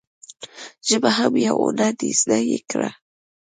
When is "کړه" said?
2.69-2.89